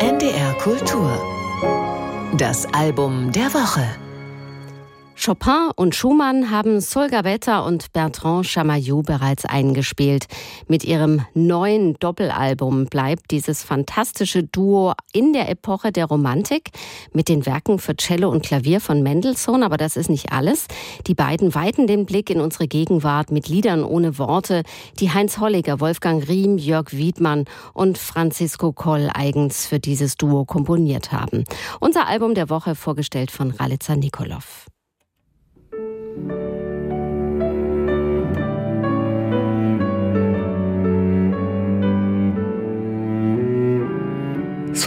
[0.00, 1.10] NDR Kultur.
[2.36, 4.05] Das Album der Woche.
[5.18, 10.26] Chopin und Schumann haben Solga Betta und Bertrand Chamayou bereits eingespielt.
[10.68, 16.70] Mit ihrem neuen Doppelalbum bleibt dieses fantastische Duo in der Epoche der Romantik
[17.12, 19.62] mit den Werken für Cello und Klavier von Mendelssohn.
[19.62, 20.66] Aber das ist nicht alles.
[21.06, 24.62] Die beiden weiten den Blick in unsere Gegenwart mit Liedern ohne Worte,
[25.00, 31.10] die Heinz Holliger, Wolfgang Riem, Jörg Wiedmann und Francisco Koll eigens für dieses Duo komponiert
[31.10, 31.44] haben.
[31.80, 34.66] Unser Album der Woche vorgestellt von Ralitza Nikolov.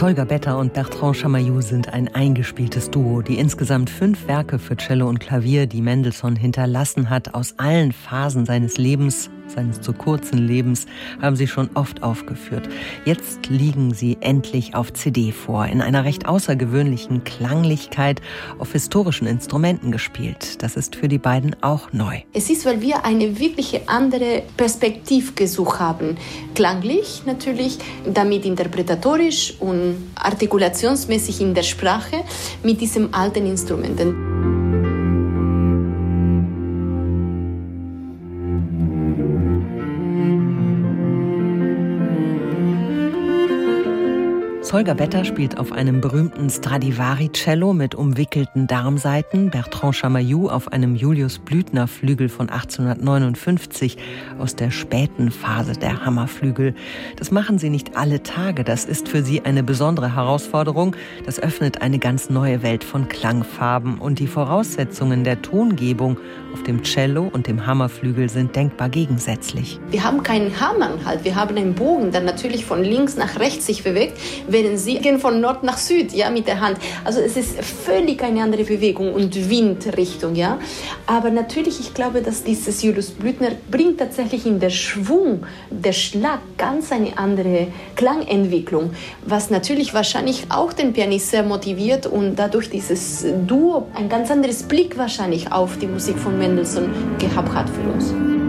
[0.00, 5.06] Solga Better und Bertrand Chamayou sind ein eingespieltes Duo, die insgesamt fünf Werke für Cello
[5.06, 10.86] und Klavier, die Mendelssohn hinterlassen hat, aus allen Phasen seines Lebens seines zu kurzen Lebens
[11.20, 12.68] haben sie schon oft aufgeführt.
[13.04, 18.20] Jetzt liegen sie endlich auf CD vor, in einer recht außergewöhnlichen Klanglichkeit
[18.58, 20.62] auf historischen Instrumenten gespielt.
[20.62, 22.20] Das ist für die beiden auch neu.
[22.32, 26.16] Es ist, weil wir eine wirkliche andere Perspektive gesucht haben.
[26.54, 27.78] Klanglich natürlich,
[28.12, 32.24] damit interpretatorisch und artikulationsmäßig in der Sprache
[32.62, 34.29] mit diesem alten Instrumenten.
[44.72, 51.40] Holger Better spielt auf einem berühmten Stradivari-Cello mit umwickelten Darmsaiten, Bertrand Chamayou auf einem Julius
[51.40, 53.96] Blüthner Flügel von 1859
[54.38, 56.76] aus der späten Phase der Hammerflügel.
[57.16, 60.94] Das machen sie nicht alle Tage, das ist für sie eine besondere Herausforderung.
[61.26, 66.16] Das öffnet eine ganz neue Welt von Klangfarben und die Voraussetzungen der Tongebung
[66.52, 69.80] auf dem Cello und dem Hammerflügel sind denkbar gegensätzlich.
[69.90, 73.82] Wir haben keinen Hammerhalt, wir haben einen Bogen, der natürlich von links nach rechts sich
[73.82, 74.16] bewegt.
[74.46, 76.78] Wenn während sie gehen von Nord nach Süd, ja, mit der Hand.
[77.04, 80.58] Also es ist völlig eine andere Bewegung und Windrichtung, ja.
[81.06, 86.40] Aber natürlich, ich glaube, dass dieses Julius Blüthner bringt tatsächlich in der Schwung, der Schlag
[86.58, 88.90] ganz eine andere Klangentwicklung,
[89.24, 94.62] was natürlich wahrscheinlich auch den Pianist sehr motiviert und dadurch dieses Duo ein ganz anderes
[94.62, 98.39] Blick wahrscheinlich auf die Musik von Mendelssohn gehabt hat für uns.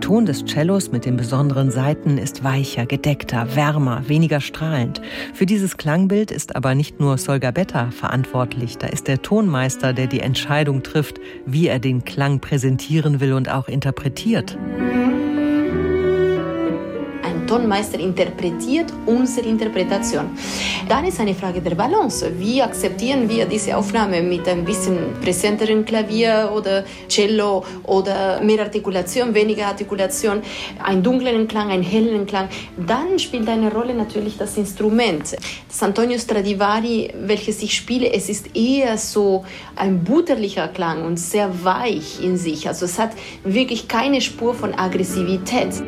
[0.00, 5.02] Der Ton des Cellos mit den besonderen Saiten ist weicher, gedeckter, wärmer, weniger strahlend.
[5.34, 10.06] Für dieses Klangbild ist aber nicht nur Solga Betta verantwortlich, da ist der Tonmeister, der
[10.06, 14.56] die Entscheidung trifft, wie er den Klang präsentieren will und auch interpretiert.
[17.50, 20.26] Tonmeister interpretiert unsere Interpretation.
[20.88, 22.30] Dann ist eine Frage der Balance.
[22.38, 29.34] Wie akzeptieren wir diese Aufnahme mit ein bisschen präsenteren Klavier oder Cello oder mehr Artikulation,
[29.34, 30.42] weniger Artikulation,
[30.80, 32.48] einen dunklen Klang, einen hellen Klang.
[32.76, 35.36] Dann spielt eine Rolle natürlich das Instrument.
[35.66, 39.44] Das Antonio Stradivari, welches ich spiele, es ist eher so
[39.74, 42.68] ein butterlicher Klang und sehr weich in sich.
[42.68, 43.10] Also es hat
[43.42, 45.82] wirklich keine Spur von Aggressivität.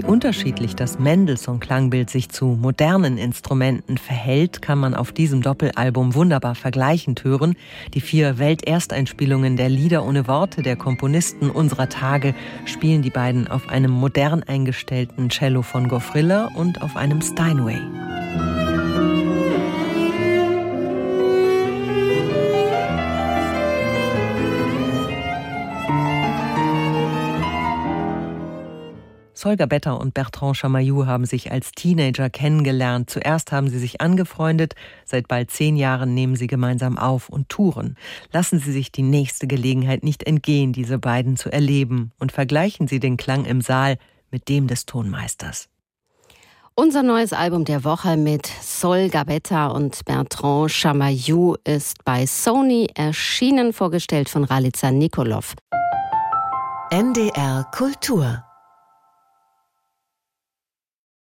[0.00, 6.54] Wie unterschiedlich das Mendelssohn-Klangbild sich zu modernen Instrumenten verhält, kann man auf diesem Doppelalbum wunderbar
[6.54, 7.54] vergleichend hören.
[7.92, 12.34] Die vier Weltersteinspielungen der Lieder ohne Worte der Komponisten unserer Tage
[12.64, 17.78] spielen die beiden auf einem modern eingestellten Cello von Goffrilla und auf einem Steinway.
[29.40, 33.08] Solga Better und Bertrand Chamayou haben sich als Teenager kennengelernt.
[33.08, 34.74] Zuerst haben sie sich angefreundet,
[35.06, 37.96] seit bald zehn Jahren nehmen sie gemeinsam auf und touren.
[38.32, 43.00] Lassen Sie sich die nächste Gelegenheit nicht entgehen, diese beiden zu erleben und vergleichen Sie
[43.00, 43.96] den Klang im Saal
[44.30, 45.70] mit dem des Tonmeisters.
[46.74, 53.72] Unser neues Album der Woche mit Sol Gabetta und Bertrand Chamayou ist bei Sony erschienen,
[53.72, 55.54] vorgestellt von Ralitza Nikolov.
[56.90, 58.44] NDR Kultur